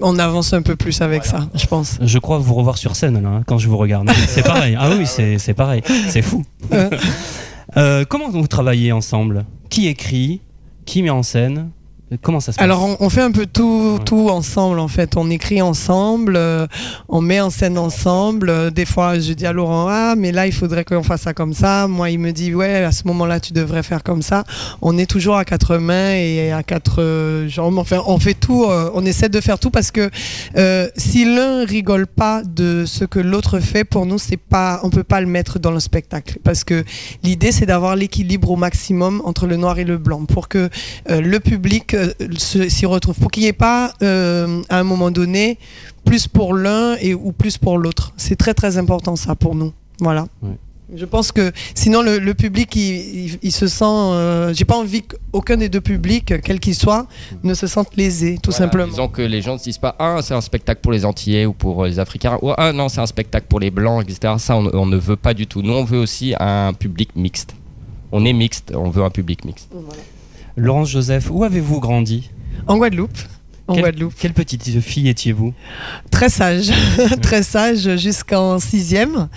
On 0.00 0.18
avance 0.18 0.52
un 0.52 0.62
peu 0.62 0.76
plus 0.76 1.00
avec 1.00 1.24
ça, 1.24 1.48
je 1.54 1.66
pense. 1.66 1.98
Je 2.00 2.18
crois 2.18 2.38
vous 2.38 2.54
revoir 2.54 2.78
sur 2.78 2.96
scène 2.96 3.22
là, 3.22 3.28
hein, 3.28 3.42
quand 3.46 3.58
je 3.58 3.68
vous 3.68 3.76
regarde. 3.76 4.10
C'est 4.28 4.44
pareil. 4.44 4.76
Ah 4.78 4.90
oui, 4.96 5.06
c'est 5.06 5.38
c'est 5.38 5.54
pareil. 5.54 5.82
C'est 6.08 6.22
fou. 6.22 6.44
Euh, 7.76 8.04
comment 8.08 8.30
vous 8.30 8.46
travaillez 8.46 8.92
ensemble? 8.92 9.44
Qui 9.68 9.88
écrit? 9.88 10.40
Qui 10.86 11.02
met 11.02 11.10
en 11.10 11.22
scène? 11.22 11.70
Comment 12.22 12.40
ça 12.40 12.52
se 12.52 12.56
passe 12.56 12.64
Alors 12.64 12.82
on, 12.84 12.96
on 13.04 13.10
fait 13.10 13.20
un 13.20 13.30
peu 13.30 13.44
tout, 13.44 13.96
Ouais. 13.98 14.04
tout 14.04 14.28
ensemble 14.30 14.78
en 14.78 14.88
fait. 14.88 15.16
On 15.16 15.28
écrit 15.30 15.60
ensemble, 15.60 16.36
euh, 16.36 16.66
on 17.10 17.20
met 17.20 17.40
en 17.40 17.50
scène 17.50 17.76
ensemble. 17.76 18.48
Euh, 18.48 18.70
des 18.70 18.86
fois, 18.86 19.18
je 19.18 19.32
dis 19.34 19.44
à 19.46 19.52
Laurent 19.52 19.86
ah 19.90 20.14
mais 20.16 20.32
là 20.32 20.46
il 20.46 20.52
faudrait 20.54 20.84
qu'on 20.84 21.02
fasse 21.02 21.22
ça 21.22 21.34
comme 21.34 21.52
ça. 21.52 21.86
Moi 21.86 22.08
il 22.10 22.18
me 22.18 22.32
dit 22.32 22.54
ouais 22.54 22.76
à 22.84 22.92
ce 22.92 23.06
moment-là 23.08 23.40
tu 23.40 23.52
devrais 23.52 23.82
faire 23.82 24.02
comme 24.02 24.22
ça. 24.22 24.44
On 24.80 24.96
est 24.96 25.04
toujours 25.04 25.36
à 25.36 25.44
quatre 25.44 25.76
mains 25.76 26.12
et 26.14 26.50
à 26.50 26.62
quatre 26.62 27.02
euh, 27.02 27.46
jambes. 27.48 27.78
Enfin 27.78 28.02
on 28.06 28.18
fait 28.18 28.34
tout. 28.34 28.64
euh, 28.64 28.90
on 28.94 29.04
essaie 29.04 29.28
de 29.28 29.40
faire 29.40 29.58
tout 29.58 29.70
parce 29.70 29.90
que 29.90 30.08
euh, 30.56 30.88
si 30.96 31.24
l'un 31.26 31.64
rigole 31.66 32.06
pas 32.06 32.42
de 32.42 32.84
ce 32.86 33.04
que 33.04 33.18
l'autre 33.20 33.60
fait, 33.60 33.84
pour 33.84 34.06
nous 34.06 34.18
c'est 34.18 34.38
pas 34.38 34.80
on 34.82 34.88
peut 34.90 35.04
pas 35.04 35.20
le 35.20 35.26
mettre 35.26 35.58
dans 35.58 35.72
le 35.72 35.80
spectacle 35.80 36.38
parce 36.42 36.64
que 36.64 36.84
l'idée 37.22 37.52
c'est 37.52 37.66
d'avoir 37.66 37.96
l'équilibre 37.96 38.50
au 38.50 38.56
maximum 38.56 39.20
entre 39.26 39.46
le 39.46 39.56
noir 39.56 39.78
et 39.78 39.84
le 39.84 39.98
blanc 39.98 40.24
pour 40.24 40.48
que 40.48 40.70
euh, 41.10 41.20
le 41.20 41.38
public 41.40 41.96
s'y 42.68 42.86
retrouve, 42.86 43.16
pour 43.18 43.30
qu'il 43.30 43.42
n'y 43.44 43.48
ait 43.48 43.52
pas 43.52 43.92
euh, 44.02 44.62
à 44.68 44.78
un 44.78 44.84
moment 44.84 45.10
donné 45.10 45.58
plus 46.04 46.26
pour 46.26 46.54
l'un 46.54 46.96
et 47.00 47.14
ou 47.14 47.32
plus 47.32 47.58
pour 47.58 47.78
l'autre. 47.78 48.12
C'est 48.16 48.36
très 48.36 48.54
très 48.54 48.78
important 48.78 49.16
ça 49.16 49.34
pour 49.34 49.54
nous. 49.54 49.72
Voilà. 50.00 50.26
Ouais. 50.42 50.50
Je 50.96 51.04
pense 51.04 51.32
que 51.32 51.52
sinon 51.74 52.00
le, 52.00 52.18
le 52.18 52.32
public 52.32 52.74
il, 52.74 52.82
il- 53.26 53.38
il 53.42 53.52
se 53.52 53.66
sent. 53.66 53.84
euh, 53.84 54.54
J'ai 54.54 54.64
pas 54.64 54.76
envie 54.76 55.02
qu'aucun 55.02 55.58
des 55.58 55.68
deux 55.68 55.82
publics, 55.82 56.32
quel 56.42 56.58
qu'il 56.60 56.74
soit, 56.74 57.06
ne 57.42 57.52
se 57.52 57.66
sente 57.66 57.94
lésé, 57.94 58.38
tout 58.42 58.50
Voilà, 58.50 58.64
simplement. 58.64 58.88
Disons 58.88 59.08
que 59.08 59.20
les 59.20 59.42
gens 59.42 59.52
ne 59.54 59.58
se 59.58 59.64
disent 59.64 59.76
pas 59.76 59.94
ah 59.98 60.20
c'est 60.22 60.32
un 60.32 60.40
spectacle 60.40 60.80
pour 60.80 60.92
les 60.92 61.04
Antillais 61.04 61.44
ou 61.44 61.52
pour 61.52 61.84
euh, 61.84 61.88
les 61.88 61.98
Africains 61.98 62.38
ou 62.40 62.52
ah 62.56 62.72
non 62.72 62.88
c'est 62.88 63.02
un 63.02 63.06
spectacle 63.06 63.46
pour 63.50 63.60
les 63.60 63.70
Blancs 63.70 64.02
etc. 64.08 64.34
Ça 64.38 64.56
on, 64.56 64.64
on 64.72 64.86
ne 64.86 64.96
veut 64.96 65.16
pas 65.16 65.34
du 65.34 65.46
tout. 65.46 65.60
Nous 65.60 65.74
on 65.74 65.84
veut 65.84 65.98
aussi 65.98 66.34
un 66.40 66.72
public 66.72 67.10
mixte. 67.16 67.54
On 68.10 68.24
est 68.24 68.32
mixte, 68.32 68.72
on 68.74 68.88
veut 68.88 69.04
un 69.04 69.10
public 69.10 69.44
mixte. 69.44 69.68
Laurence 70.58 70.90
Joseph, 70.90 71.28
où 71.30 71.44
avez-vous 71.44 71.80
grandi 71.80 72.30
En 72.66 72.76
Guadeloupe. 72.76 73.16
En 73.66 73.74
Quelle- 73.74 73.82
Guadeloupe. 73.84 74.14
Quelle 74.18 74.32
petite 74.32 74.80
fille 74.80 75.08
étiez-vous 75.08 75.54
Très 76.10 76.28
sage, 76.28 76.70
très 77.22 77.42
sage 77.42 77.96
jusqu'en 77.96 78.58
sixième. 78.58 79.28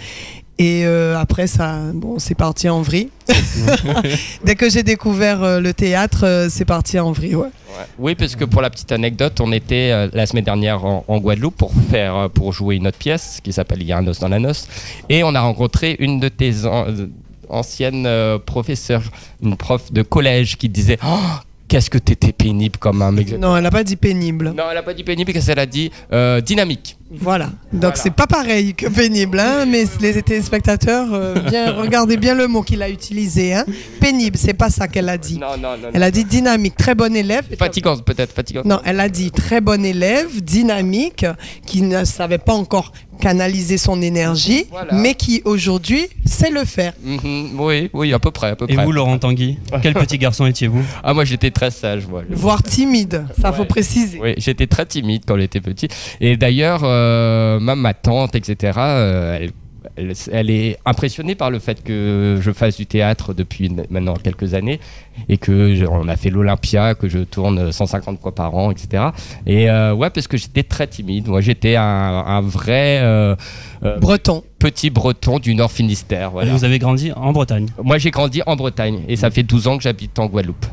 Et 0.57 0.85
euh, 0.85 1.17
après, 1.17 1.47
ça, 1.47 1.79
bon, 1.93 2.19
c'est 2.19 2.35
parti 2.35 2.69
en 2.69 2.81
vrille. 2.83 3.09
Dès 4.45 4.55
que 4.55 4.69
j'ai 4.69 4.83
découvert 4.83 5.41
euh, 5.43 5.59
le 5.59 5.73
théâtre, 5.73 6.23
euh, 6.25 6.47
c'est 6.51 6.65
parti 6.65 6.99
en 6.99 7.11
vrille. 7.11 7.35
Ouais. 7.35 7.47
Oui, 7.97 8.15
parce 8.15 8.35
que 8.35 8.45
pour 8.45 8.61
la 8.61 8.69
petite 8.69 8.91
anecdote, 8.91 9.41
on 9.41 9.51
était 9.53 9.89
euh, 9.91 10.07
la 10.13 10.25
semaine 10.27 10.43
dernière 10.43 10.85
en, 10.85 11.03
en 11.07 11.17
Guadeloupe 11.19 11.55
pour 11.55 11.71
faire, 11.89 12.29
pour 12.29 12.53
jouer 12.53 12.75
une 12.75 12.85
autre 12.85 12.97
pièce 12.99 13.39
qui 13.43 13.51
s'appelle 13.53 13.81
Il 13.81 13.87
y 13.87 13.91
a 13.91 13.97
un 13.97 14.05
os 14.07 14.19
dans 14.19 14.27
la 14.27 14.37
noce, 14.39 14.67
et 15.09 15.23
on 15.23 15.33
a 15.33 15.41
rencontré 15.41 15.95
une 15.99 16.19
de 16.19 16.27
tes 16.29 16.51
an- 17.51 18.05
euh, 18.05 18.37
professeurs, 18.39 19.03
une 19.43 19.55
prof 19.57 19.91
de 19.91 20.01
collège 20.01 20.57
qui 20.57 20.69
disait 20.69 20.97
Oh, 21.05 21.17
Qu'est-ce 21.67 21.89
que 21.89 21.97
t'étais 21.97 22.33
pénible 22.33 22.77
comme 22.77 23.01
un 23.01 23.13
mec. 23.13 23.31
Non, 23.39 23.55
elle 23.55 23.63
n'a 23.63 23.71
pas 23.71 23.85
dit 23.85 23.95
pénible. 23.95 24.49
Non, 24.57 24.63
elle 24.69 24.75
a 24.77 24.83
pas 24.83 24.93
dit 24.93 25.05
pénible, 25.05 25.31
qu'est-ce 25.31 25.45
qu'elle 25.47 25.59
a 25.59 25.65
dit 25.65 25.89
Euh, 26.11 26.41
Dynamique. 26.41 26.97
Voilà. 27.19 27.45
Donc 27.73 27.81
Voilà. 27.81 27.95
c'est 27.95 28.13
pas 28.13 28.27
pareil 28.27 28.73
que 28.73 28.87
pénible, 28.87 29.39
hein, 29.39 29.65
mais 29.65 29.83
les 29.99 30.21
téléspectateurs, 30.21 31.07
euh, 31.13 31.35
bien, 31.49 31.73
regardez 31.73 32.17
bien 32.17 32.35
le 32.35 32.47
mot 32.47 32.61
qu'il 32.61 32.81
a 32.81 32.89
utilisé. 32.89 33.53
Hein. 33.53 33.65
Pénible, 33.99 34.37
c'est 34.37 34.53
pas 34.53 34.69
ça 34.69 34.87
qu'elle 34.87 35.09
a 35.09 35.17
dit. 35.17 35.37
Non, 35.37 35.57
non, 35.57 35.77
non. 35.77 35.89
Elle 35.93 36.03
a 36.03 36.11
dit 36.11 36.23
dynamique, 36.25 36.75
très 36.77 36.95
bon 36.95 37.13
élève. 37.15 37.43
Fatigante, 37.57 38.03
peut-être, 38.05 38.33
fatigante. 38.33 38.65
Non, 38.65 38.79
elle 38.85 38.99
a 38.99 39.09
dit 39.09 39.31
très 39.31 39.61
bon 39.61 39.83
élève, 39.83 40.41
dynamique, 40.41 41.25
qui 41.65 41.81
ne 41.81 42.05
savait 42.05 42.37
pas 42.37 42.53
encore 42.53 42.91
canaliser 43.19 43.77
son 43.77 44.01
énergie, 44.01 44.65
Voilà. 44.71 44.93
mais 44.95 45.13
qui 45.13 45.43
aujourd'hui 45.45 46.07
sait 46.25 46.49
le 46.49 46.65
faire. 46.65 46.93
Mhm, 47.03 47.51
oui, 47.59 47.89
oui, 47.93 48.13
à 48.13 48.19
peu 48.19 48.31
près, 48.31 48.47
à 48.49 48.55
peu 48.55 48.65
Et 48.67 48.73
près. 48.73 48.83
vous, 48.83 48.91
Laurent 48.91 49.19
Tanguy 49.19 49.59
Quel 49.83 49.93
petit 49.93 50.17
garçon 50.17 50.47
étiez-vous? 50.47 50.81
Ah, 51.03 51.13
moi 51.13 51.23
j'étais 51.23 51.51
très 51.51 51.69
sage, 51.69 52.07
moi. 52.07 52.23
Voire 52.31 52.63
timide, 52.63 53.25
ça 53.39 53.51
faut 53.53 53.65
préciser. 53.65 54.19
Oui, 54.19 54.33
j'étais 54.37 54.65
très 54.65 54.87
timide 54.87 55.21
quand 55.27 55.37
j'étais 55.37 55.61
petit. 55.61 55.87
Et 56.19 56.35
d'ailleurs, 56.35 56.83
euh, 56.83 57.00
même 57.59 57.79
ma 57.79 57.93
tante, 57.93 58.35
etc., 58.35 58.73
euh, 58.77 59.37
elle, 59.39 59.51
elle, 59.97 60.13
elle 60.31 60.49
est 60.51 60.77
impressionnée 60.85 61.33
par 61.35 61.49
le 61.49 61.57
fait 61.59 61.83
que 61.83 62.37
je 62.39 62.51
fasse 62.51 62.77
du 62.77 62.85
théâtre 62.85 63.33
depuis 63.33 63.69
maintenant 63.89 64.13
quelques 64.13 64.53
années 64.53 64.79
et 65.27 65.37
que 65.37 65.73
je- 65.75 65.85
on 65.85 66.07
a 66.07 66.15
fait 66.15 66.29
l'Olympia, 66.29 66.93
que 66.95 67.09
je 67.09 67.19
tourne 67.19 67.71
150 67.71 68.21
fois 68.21 68.33
par 68.33 68.53
an, 68.55 68.69
etc. 68.71 69.05
Et 69.47 69.69
euh, 69.69 69.93
ouais, 69.93 70.09
parce 70.11 70.27
que 70.27 70.37
j'étais 70.37 70.63
très 70.63 70.85
timide. 70.87 71.27
Moi, 71.27 71.41
j'étais 71.41 71.75
un, 71.77 71.83
un 71.83 72.41
vrai 72.41 72.99
euh, 73.01 73.35
euh, 73.83 73.97
Breton. 73.97 74.43
petit 74.59 74.91
breton 74.91 75.39
du 75.39 75.55
Nord 75.55 75.71
Finistère. 75.71 76.29
Voilà. 76.31 76.51
Vous 76.53 76.63
avez 76.63 76.77
grandi 76.79 77.11
en 77.13 77.31
Bretagne. 77.33 77.65
Moi, 77.83 77.97
j'ai 77.97 78.11
grandi 78.11 78.41
en 78.45 78.55
Bretagne 78.55 79.01
et 79.07 79.15
ça 79.15 79.31
fait 79.31 79.43
12 79.43 79.67
ans 79.67 79.77
que 79.77 79.83
j'habite 79.83 80.17
en 80.19 80.27
Guadeloupe. 80.27 80.65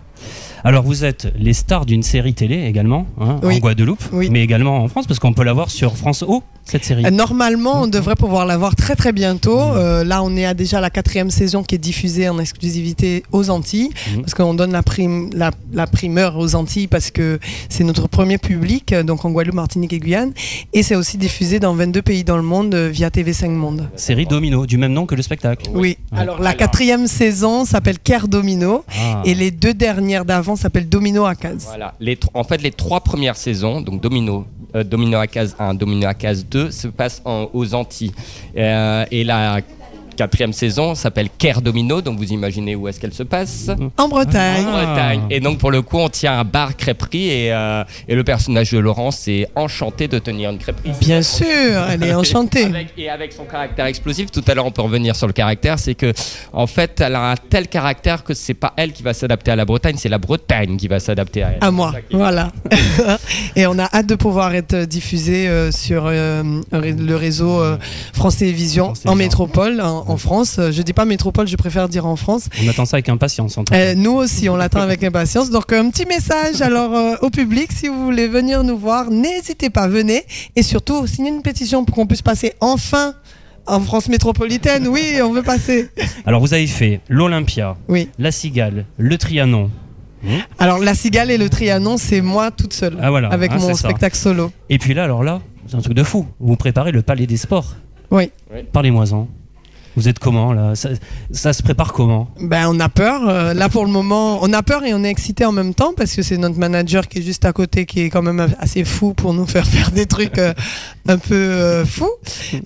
Alors 0.64 0.82
vous 0.84 1.04
êtes 1.04 1.32
les 1.38 1.52
stars 1.52 1.86
d'une 1.86 2.02
série 2.02 2.34
télé 2.34 2.64
également, 2.66 3.06
hein, 3.20 3.38
Oui. 3.42 3.56
en 3.56 3.58
Guadeloupe, 3.58 4.02
Oui. 4.12 4.28
mais 4.30 4.42
également 4.42 4.78
en 4.82 4.88
France, 4.88 5.06
parce 5.06 5.18
qu'on 5.20 5.32
peut 5.32 5.44
la 5.44 5.52
voir 5.52 5.70
sur 5.70 5.96
France 5.96 6.22
O, 6.26 6.42
cette 6.68 6.84
série. 6.84 7.04
Euh, 7.06 7.10
Normalement, 7.10 7.82
on 7.82 7.86
devrait 7.86 8.14
pouvoir 8.16 8.46
la 8.46 8.56
voir 8.56 8.76
très 8.76 8.94
très 8.96 9.12
bientôt. 9.12 9.58
Euh, 9.58 10.04
là, 10.04 10.22
on 10.22 10.36
est 10.36 10.44
à 10.44 10.54
déjà 10.54 10.80
la 10.80 10.90
quatrième 10.90 11.30
saison 11.30 11.62
qui 11.62 11.74
est 11.74 11.78
diffusée 11.78 12.28
en 12.28 12.38
exclusivité 12.38 13.22
aux 13.32 13.50
Antilles, 13.50 13.90
Mhm. 14.14 14.20
parce 14.22 14.34
qu'on 14.34 14.54
donne 14.54 14.72
la, 14.72 14.82
prime, 14.82 15.30
la, 15.34 15.50
la 15.72 15.86
primeur 15.86 16.36
aux 16.38 16.54
Antilles 16.54 16.86
parce 16.88 17.10
que 17.10 17.38
c'est 17.68 17.84
notre 17.84 18.08
premier 18.08 18.38
public, 18.38 18.92
euh, 18.92 19.02
donc 19.02 19.24
en 19.24 19.30
Guadeloupe, 19.30 19.54
Martinique 19.56 19.92
et 19.92 19.98
Guyane. 19.98 20.32
Et 20.72 20.82
c'est 20.82 20.94
aussi 20.96 21.16
diffusé 21.18 21.58
dans 21.60 21.74
22 21.74 22.02
pays 22.02 22.24
dans 22.24 22.36
le 22.36 22.42
monde 22.42 22.74
via 22.74 23.08
TV5 23.10 23.48
Monde. 23.50 23.88
Série 23.96 24.26
Domino, 24.26 24.66
du 24.66 24.78
même 24.78 24.92
nom 24.92 25.06
que 25.06 25.14
le 25.14 25.22
spectacle. 25.22 25.70
Oui. 25.74 25.96
Alors 26.12 26.38
la 26.40 26.50
Alors- 26.50 26.56
quatrième 26.58 27.06
saison 27.06 27.64
s'appelle 27.64 27.98
Care 27.98 28.28
Domino 28.28 28.84
Ah. 28.88 29.22
et 29.24 29.34
les 29.34 29.50
deux 29.50 29.74
dernières 29.74 30.24
d'avant 30.24 30.56
s'appellent 30.56 30.88
Domino 30.88 31.24
à 31.24 31.34
case. 31.34 31.64
Voilà. 31.66 31.94
Les, 32.00 32.16
tr- 32.16 32.28
en 32.34 32.44
fait, 32.44 32.60
les 32.62 32.70
trois 32.72 33.00
premières 33.00 33.36
saisons, 33.36 33.80
donc 33.80 34.00
Domino, 34.00 34.44
Domino 34.84 35.18
à 35.18 35.26
case 35.26 35.56
1, 35.58 35.74
Domino 35.74 36.06
à 36.06 36.14
case 36.14 36.44
2, 36.46 36.70
se 36.70 36.88
passent 36.88 37.22
en- 37.24 37.48
aux 37.52 37.74
Antilles. 37.74 38.12
Euh, 38.56 39.04
et 39.10 39.24
la 39.24 39.60
quatrième 40.18 40.52
saison 40.52 40.94
s'appelle 40.96 41.28
Care 41.38 41.62
Domino, 41.62 42.02
donc 42.02 42.18
vous 42.18 42.32
imaginez 42.32 42.74
où 42.74 42.88
est-ce 42.88 42.98
qu'elle 42.98 43.14
se 43.14 43.22
passe 43.22 43.70
En 43.96 44.08
Bretagne. 44.08 44.66
En 44.66 44.74
Ah. 44.74 44.84
Bretagne. 44.84 45.20
Et 45.30 45.38
donc 45.40 45.58
pour 45.58 45.70
le 45.70 45.80
coup, 45.82 45.98
on 45.98 46.08
tient 46.08 46.38
un 46.40 46.44
bar 46.44 46.76
crêperie 46.76 47.28
et, 47.30 47.52
euh, 47.52 47.84
et 48.08 48.14
le 48.16 48.24
personnage 48.24 48.72
de 48.72 48.78
Laurence 48.78 49.28
est 49.28 49.46
enchanté 49.54 50.08
de 50.08 50.18
tenir 50.18 50.50
une 50.50 50.58
crêperie. 50.58 50.90
Bien 51.00 51.22
sûr, 51.22 51.46
elle 51.88 52.02
est 52.02 52.14
enchantée. 52.14 52.64
Avec- 52.78 52.88
et 52.98 53.08
avec 53.08 53.32
son 53.32 53.44
caractère 53.44 53.86
explosif, 53.86 54.30
tout 54.32 54.42
à 54.48 54.54
l'heure 54.54 54.66
on 54.66 54.72
peut 54.72 54.82
revenir 54.82 55.14
sur 55.14 55.28
le 55.28 55.32
caractère, 55.32 55.78
c'est 55.78 55.94
que 55.94 56.12
en 56.52 56.66
fait 56.66 57.00
elle 57.00 57.14
a 57.14 57.30
un 57.30 57.34
tel 57.36 57.68
caractère 57.68 58.24
que 58.24 58.34
c'est 58.34 58.54
pas 58.54 58.72
elle 58.76 58.92
qui 58.92 59.02
va 59.04 59.14
s'adapter 59.14 59.52
à 59.52 59.56
la 59.56 59.64
Bretagne, 59.64 59.94
c'est 59.98 60.08
la 60.08 60.18
Bretagne 60.18 60.76
qui 60.76 60.88
va 60.88 60.98
s'adapter 60.98 61.44
à 61.44 61.50
elle. 61.52 61.58
À 61.60 61.70
moi, 61.70 61.92
voilà. 62.10 62.50
et 63.56 63.66
on 63.68 63.78
a 63.78 63.84
hâte 63.94 64.06
de 64.08 64.14
pouvoir 64.16 64.54
être 64.54 64.74
diffusé 64.84 65.48
euh, 65.48 65.70
sur 65.70 66.04
euh, 66.06 66.42
le 66.72 67.14
réseau 67.16 67.60
euh, 67.60 67.76
France 68.12 68.38
Télévisions 68.38 68.86
France 68.94 69.02
en 69.06 69.14
métropole, 69.14 69.80
en, 69.80 70.07
en 70.10 70.16
France. 70.16 70.56
Euh, 70.58 70.72
Je 70.72 70.82
dis 70.82 70.92
pas 70.92 71.04
métropole, 71.04 71.46
je 71.48 71.56
préfère 71.56 71.88
dire 71.88 72.06
en 72.06 72.16
France. 72.16 72.48
On 72.64 72.68
attend 72.68 72.84
ça 72.84 72.96
avec 72.96 73.08
impatience. 73.08 73.56
En 73.58 73.64
tout 73.64 73.72
cas. 73.72 73.78
Euh, 73.78 73.94
nous 73.94 74.12
aussi, 74.12 74.48
on 74.48 74.56
l'attend 74.56 74.80
avec 74.80 75.02
impatience. 75.04 75.50
Donc, 75.50 75.72
un 75.72 75.90
petit 75.90 76.06
message 76.06 76.60
alors 76.62 76.94
euh, 76.94 77.16
au 77.22 77.30
public, 77.30 77.72
si 77.72 77.88
vous 77.88 78.04
voulez 78.04 78.28
venir 78.28 78.64
nous 78.64 78.78
voir, 78.78 79.10
n'hésitez 79.10 79.70
pas, 79.70 79.88
venez. 79.88 80.24
Et 80.56 80.62
surtout, 80.62 81.06
signez 81.06 81.30
une 81.30 81.42
pétition 81.42 81.84
pour 81.84 81.94
qu'on 81.96 82.06
puisse 82.06 82.22
passer 82.22 82.52
enfin 82.60 83.14
en 83.66 83.80
France 83.80 84.08
métropolitaine. 84.08 84.88
Oui, 84.88 85.18
on 85.22 85.32
veut 85.32 85.42
passer. 85.42 85.88
Alors 86.26 86.40
vous 86.40 86.54
avez 86.54 86.66
fait 86.66 87.00
l'Olympia, 87.08 87.76
Oui. 87.88 88.08
la 88.18 88.32
Cigale, 88.32 88.86
le 88.96 89.18
Trianon. 89.18 89.70
Alors, 90.58 90.78
la 90.78 90.94
cigale 90.94 91.30
et 91.30 91.38
le 91.38 91.48
trianon, 91.48 91.96
c'est 91.96 92.20
moi 92.20 92.50
toute 92.50 92.72
seule. 92.72 92.96
Ah 93.00 93.10
voilà. 93.10 93.28
avec 93.28 93.52
ah, 93.54 93.58
mon 93.58 93.68
ça. 93.68 93.74
spectacle 93.74 94.16
solo. 94.16 94.50
Et 94.68 94.78
puis 94.78 94.94
là, 94.94 95.04
alors 95.04 95.22
là, 95.22 95.40
c'est 95.66 95.76
un 95.76 95.80
truc 95.80 95.94
de 95.94 96.02
fou. 96.02 96.26
Vous 96.40 96.56
préparez 96.56 96.92
le 96.92 97.02
Palais 97.02 97.26
des 97.26 97.36
Sports. 97.36 97.76
Oui. 98.10 98.30
Parlez-moi-en. 98.72 99.28
Vous 99.98 100.06
êtes 100.06 100.20
comment 100.20 100.52
là? 100.52 100.76
Ça, 100.76 100.90
ça 101.32 101.52
se 101.52 101.60
prépare 101.60 101.92
comment? 101.92 102.28
Ben, 102.40 102.68
on 102.68 102.78
a 102.78 102.88
peur. 102.88 103.28
Euh, 103.28 103.52
là, 103.52 103.68
pour 103.68 103.84
le 103.84 103.90
moment, 103.90 104.38
on 104.42 104.52
a 104.52 104.62
peur 104.62 104.84
et 104.84 104.94
on 104.94 105.02
est 105.02 105.10
excité 105.10 105.44
en 105.44 105.50
même 105.50 105.74
temps 105.74 105.92
parce 105.92 106.14
que 106.14 106.22
c'est 106.22 106.36
notre 106.36 106.56
manager 106.56 107.08
qui 107.08 107.18
est 107.18 107.22
juste 107.22 107.44
à 107.44 107.52
côté 107.52 107.84
qui 107.84 108.02
est 108.02 108.08
quand 108.08 108.22
même 108.22 108.46
assez 108.60 108.84
fou 108.84 109.12
pour 109.12 109.34
nous 109.34 109.44
faire 109.44 109.66
faire 109.66 109.90
des 109.90 110.06
trucs 110.06 110.38
euh, 110.38 110.54
un 111.08 111.18
peu 111.18 111.34
euh, 111.34 111.84
fous. 111.84 112.12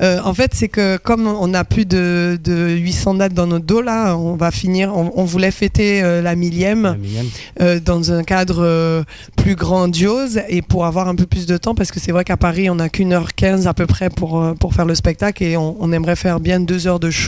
En 0.02 0.34
fait, 0.34 0.50
c'est 0.52 0.68
que 0.68 0.98
comme 0.98 1.26
on 1.26 1.54
a 1.54 1.64
plus 1.64 1.86
de, 1.86 2.38
de 2.44 2.68
800 2.68 3.14
dates 3.14 3.32
dans 3.32 3.46
notre 3.46 3.64
dos, 3.64 3.80
là, 3.80 4.14
on 4.14 4.36
va 4.36 4.50
finir. 4.50 4.94
On, 4.94 5.12
on 5.14 5.24
voulait 5.24 5.50
fêter 5.50 6.02
la 6.02 6.34
millième 6.34 6.82
La 6.82 6.96
millième 6.96 7.80
dans 7.80 8.12
un 8.12 8.24
cadre 8.24 9.04
plus 9.38 9.54
grandiose 9.54 10.42
et 10.50 10.60
pour 10.60 10.84
avoir 10.84 11.08
un 11.08 11.14
peu 11.14 11.24
plus 11.24 11.46
de 11.46 11.56
temps 11.56 11.74
parce 11.74 11.90
que 11.90 11.98
c'est 11.98 12.12
vrai 12.12 12.24
qu'à 12.24 12.36
Paris 12.36 12.68
on 12.68 12.74
n'a 12.74 12.90
qu'une 12.90 13.14
heure 13.14 13.34
15 13.34 13.66
à 13.66 13.72
peu 13.72 13.86
près 13.86 14.10
pour, 14.10 14.54
pour 14.60 14.74
faire 14.74 14.84
le 14.84 14.94
spectacle 14.94 15.42
et 15.44 15.56
on, 15.56 15.76
on 15.80 15.92
aimerait 15.92 16.16
faire 16.16 16.38
bien 16.38 16.60
deux 16.60 16.86
heures 16.86 17.00
de 17.00 17.10
show 17.10 17.21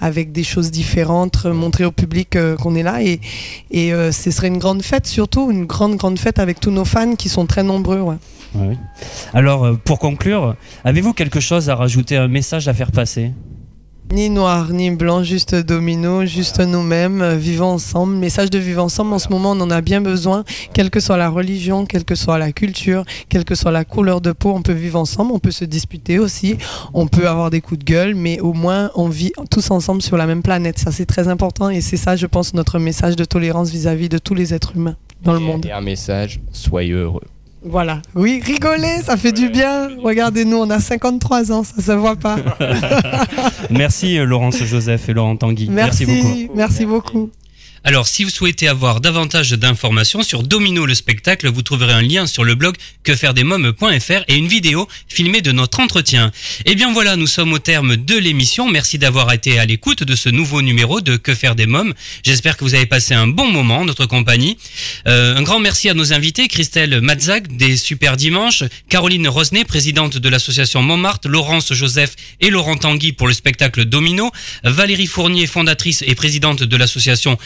avec 0.00 0.32
des 0.32 0.44
choses 0.44 0.70
différentes, 0.70 1.44
montrer 1.46 1.84
au 1.84 1.92
public 1.92 2.36
euh, 2.36 2.56
qu'on 2.56 2.74
est 2.74 2.82
là. 2.82 3.02
Et, 3.02 3.20
et 3.70 3.92
euh, 3.92 4.12
ce 4.12 4.30
serait 4.30 4.48
une 4.48 4.58
grande 4.58 4.82
fête 4.82 5.06
surtout, 5.06 5.50
une 5.50 5.66
grande 5.66 5.96
grande 5.96 6.18
fête 6.18 6.38
avec 6.38 6.60
tous 6.60 6.70
nos 6.70 6.84
fans 6.84 7.16
qui 7.16 7.28
sont 7.28 7.46
très 7.46 7.62
nombreux. 7.62 8.04
Alors, 9.32 9.64
euh, 9.64 9.74
pour 9.84 9.98
conclure, 9.98 10.56
avez-vous 10.84 11.12
quelque 11.12 11.40
chose 11.40 11.70
à 11.70 11.74
rajouter, 11.74 12.16
un 12.16 12.28
message 12.28 12.68
à 12.68 12.74
faire 12.74 12.92
passer? 12.92 13.32
Ni 14.12 14.28
noir 14.28 14.72
ni 14.72 14.90
blanc, 14.90 15.22
juste 15.22 15.54
domino, 15.54 16.26
juste 16.26 16.58
nous-mêmes, 16.58 17.22
euh, 17.22 17.36
vivons 17.36 17.66
ensemble. 17.66 18.16
Message 18.16 18.50
de 18.50 18.58
vivre 18.58 18.82
ensemble, 18.82 19.12
en 19.12 19.20
ce 19.20 19.28
moment 19.28 19.52
on 19.52 19.60
en 19.60 19.70
a 19.70 19.80
bien 19.82 20.00
besoin, 20.00 20.42
quelle 20.74 20.90
que 20.90 20.98
soit 20.98 21.16
la 21.16 21.28
religion, 21.30 21.86
quelle 21.86 22.04
que 22.04 22.16
soit 22.16 22.36
la 22.36 22.50
culture, 22.50 23.04
quelle 23.28 23.44
que 23.44 23.54
soit 23.54 23.70
la 23.70 23.84
couleur 23.84 24.20
de 24.20 24.32
peau, 24.32 24.50
on 24.50 24.62
peut 24.62 24.72
vivre 24.72 24.98
ensemble, 24.98 25.30
on 25.32 25.38
peut 25.38 25.52
se 25.52 25.64
disputer 25.64 26.18
aussi, 26.18 26.56
on 26.92 27.06
peut 27.06 27.28
avoir 27.28 27.50
des 27.50 27.60
coups 27.60 27.78
de 27.78 27.84
gueule, 27.84 28.16
mais 28.16 28.40
au 28.40 28.52
moins 28.52 28.90
on 28.96 29.08
vit 29.08 29.32
tous 29.48 29.70
ensemble 29.70 30.02
sur 30.02 30.16
la 30.16 30.26
même 30.26 30.42
planète. 30.42 30.80
Ça 30.80 30.90
c'est 30.90 31.06
très 31.06 31.28
important 31.28 31.70
et 31.70 31.80
c'est 31.80 31.96
ça 31.96 32.16
je 32.16 32.26
pense 32.26 32.52
notre 32.52 32.80
message 32.80 33.14
de 33.14 33.24
tolérance 33.24 33.70
vis-à-vis 33.70 34.08
de 34.08 34.18
tous 34.18 34.34
les 34.34 34.52
êtres 34.52 34.72
humains 34.74 34.96
dans 35.22 35.34
le 35.34 35.38
monde. 35.38 35.66
Et 35.66 35.70
un 35.72 35.82
message, 35.82 36.40
soyez 36.50 36.94
heureux. 36.94 37.22
Voilà. 37.62 38.00
Oui, 38.14 38.40
rigoler, 38.44 39.02
ça 39.04 39.16
fait 39.16 39.32
du 39.32 39.48
bien. 39.50 39.90
Regardez-nous, 40.02 40.56
on 40.56 40.70
a 40.70 40.80
53 40.80 41.52
ans, 41.52 41.62
ça 41.62 41.82
se 41.82 41.92
voit 41.92 42.16
pas. 42.16 42.36
Merci 43.70 44.18
euh, 44.18 44.24
Laurence 44.24 44.62
Joseph 44.64 45.08
et 45.08 45.12
Laurent 45.12 45.36
Tanguy. 45.36 45.68
Merci, 45.70 46.06
beaucoup. 46.06 46.54
merci 46.54 46.86
beaucoup. 46.86 47.30
Alors, 47.82 48.06
si 48.06 48.24
vous 48.24 48.30
souhaitez 48.30 48.68
avoir 48.68 49.00
davantage 49.00 49.52
d'informations 49.52 50.22
sur 50.22 50.42
Domino 50.42 50.84
le 50.84 50.94
spectacle, 50.94 51.48
vous 51.48 51.62
trouverez 51.62 51.94
un 51.94 52.02
lien 52.02 52.26
sur 52.26 52.44
le 52.44 52.54
blog 52.54 52.76
quefairedesmoms.fr 53.04 54.22
et 54.28 54.36
une 54.36 54.48
vidéo 54.48 54.86
filmée 55.08 55.40
de 55.40 55.50
notre 55.50 55.80
entretien. 55.80 56.30
Et 56.66 56.74
bien 56.74 56.92
voilà, 56.92 57.16
nous 57.16 57.26
sommes 57.26 57.54
au 57.54 57.58
terme 57.58 57.96
de 57.96 58.16
l'émission. 58.16 58.68
Merci 58.68 58.98
d'avoir 58.98 59.32
été 59.32 59.58
à 59.58 59.64
l'écoute 59.64 60.02
de 60.02 60.14
ce 60.14 60.28
nouveau 60.28 60.60
numéro 60.60 61.00
de 61.00 61.16
Que 61.16 61.34
faire 61.34 61.54
des 61.54 61.64
mômes. 61.64 61.94
J'espère 62.22 62.58
que 62.58 62.64
vous 62.64 62.74
avez 62.74 62.84
passé 62.84 63.14
un 63.14 63.26
bon 63.26 63.50
moment 63.50 63.78
en 63.78 63.84
notre 63.86 64.04
compagnie. 64.04 64.58
Euh, 65.08 65.38
un 65.38 65.42
grand 65.42 65.58
merci 65.58 65.88
à 65.88 65.94
nos 65.94 66.12
invités, 66.12 66.48
Christelle 66.48 67.00
Matzak 67.00 67.56
des 67.56 67.78
Super 67.78 68.18
Dimanches, 68.18 68.62
Caroline 68.90 69.26
Rosnet, 69.26 69.64
présidente 69.64 70.18
de 70.18 70.28
l'association 70.28 70.82
Montmartre, 70.82 71.28
Laurence 71.28 71.72
Joseph 71.72 72.14
et 72.40 72.50
Laurent 72.50 72.76
Tanguy 72.76 73.12
pour 73.12 73.26
le 73.26 73.32
spectacle 73.32 73.86
Domino, 73.86 74.30
Valérie 74.64 75.06
Fournier, 75.06 75.46
fondatrice 75.46 76.04
et 76.06 76.14
présidente 76.14 76.62
de 76.62 76.76
l'association 76.76 77.38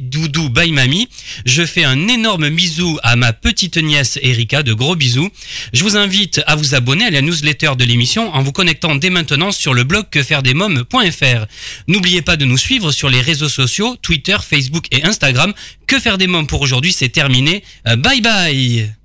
Doudous 0.00 0.48
by 0.48 0.72
Mamie. 0.72 1.08
Je 1.46 1.64
fais 1.64 1.84
un 1.84 2.08
énorme 2.08 2.50
bisou 2.50 2.98
à 3.02 3.16
ma 3.16 3.32
petite 3.32 3.76
nièce 3.76 4.18
Erika, 4.22 4.62
de 4.62 4.72
gros 4.72 4.96
bisous. 4.96 5.30
Je 5.72 5.84
vous 5.84 5.96
invite 5.96 6.40
à 6.46 6.56
vous 6.56 6.74
abonner 6.74 7.04
à 7.04 7.10
la 7.10 7.22
newsletter 7.22 7.72
de 7.78 7.84
l'émission 7.84 8.34
en 8.34 8.42
vous 8.42 8.52
connectant 8.52 8.94
dès 8.96 9.10
maintenant 9.10 9.52
sur 9.52 9.74
le 9.74 9.84
blog 9.84 10.06
quefairedesmoms.fr. 10.10 11.46
N'oubliez 11.86 12.22
pas 12.22 12.36
de 12.36 12.44
nous 12.44 12.58
suivre 12.58 12.92
sur 12.92 13.08
les 13.08 13.20
réseaux 13.20 13.48
sociaux, 13.48 13.96
Twitter, 14.02 14.36
Facebook 14.46 14.86
et 14.90 15.04
Instagram. 15.04 15.52
Que 15.86 15.98
faire 15.98 16.18
des 16.18 16.26
mômes 16.26 16.46
pour 16.46 16.60
aujourd'hui, 16.60 16.92
c'est 16.92 17.08
terminé. 17.08 17.62
Euh, 17.86 17.96
Bye 17.96 18.20
bye 18.20 18.97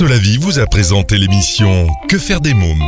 Solavi 0.00 0.38
vous 0.38 0.58
a 0.58 0.64
présenté 0.64 1.18
l'émission 1.18 1.86
Que 2.08 2.16
faire 2.16 2.40
des 2.40 2.54
mômes? 2.54 2.82